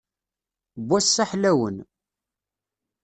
[0.79, 1.77] N wass-a ḥlawen.